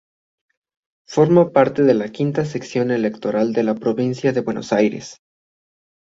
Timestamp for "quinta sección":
2.09-2.89